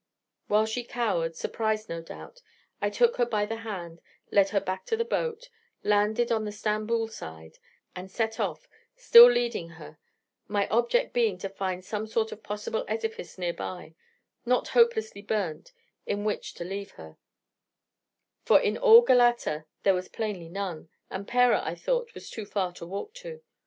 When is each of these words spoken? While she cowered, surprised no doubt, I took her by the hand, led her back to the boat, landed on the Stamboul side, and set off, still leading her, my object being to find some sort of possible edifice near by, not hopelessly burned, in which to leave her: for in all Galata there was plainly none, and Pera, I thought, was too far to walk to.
While 0.47 0.65
she 0.65 0.83
cowered, 0.83 1.35
surprised 1.35 1.87
no 1.87 2.01
doubt, 2.01 2.41
I 2.81 2.89
took 2.89 3.17
her 3.17 3.25
by 3.27 3.45
the 3.45 3.57
hand, 3.57 4.01
led 4.31 4.49
her 4.49 4.59
back 4.59 4.83
to 4.87 4.97
the 4.97 5.05
boat, 5.05 5.47
landed 5.83 6.31
on 6.31 6.43
the 6.43 6.51
Stamboul 6.51 7.07
side, 7.07 7.59
and 7.95 8.09
set 8.09 8.39
off, 8.39 8.67
still 8.95 9.29
leading 9.29 9.69
her, 9.77 9.99
my 10.47 10.67
object 10.69 11.13
being 11.13 11.37
to 11.37 11.49
find 11.49 11.85
some 11.85 12.07
sort 12.07 12.31
of 12.31 12.41
possible 12.41 12.83
edifice 12.87 13.37
near 13.37 13.53
by, 13.53 13.93
not 14.43 14.69
hopelessly 14.69 15.21
burned, 15.21 15.71
in 16.07 16.23
which 16.23 16.55
to 16.55 16.63
leave 16.63 16.93
her: 16.93 17.17
for 18.41 18.59
in 18.59 18.79
all 18.79 19.01
Galata 19.01 19.65
there 19.83 19.93
was 19.93 20.07
plainly 20.09 20.49
none, 20.49 20.89
and 21.11 21.27
Pera, 21.27 21.61
I 21.63 21.75
thought, 21.75 22.15
was 22.15 22.27
too 22.27 22.47
far 22.47 22.73
to 22.73 22.87
walk 22.87 23.13
to. 23.21 23.43